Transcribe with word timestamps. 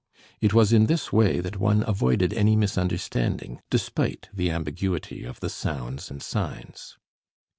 It 0.41 0.51
was 0.51 0.73
in 0.73 0.87
this 0.87 1.13
way 1.13 1.41
that 1.41 1.57
one 1.59 1.83
avoided 1.85 2.33
any 2.33 2.55
misunderstanding 2.55 3.61
despite 3.69 4.29
the 4.33 4.49
ambiguity 4.49 5.23
of 5.23 5.39
the 5.41 5.49
sounds 5.51 6.09
and 6.09 6.23
signs. 6.23 6.97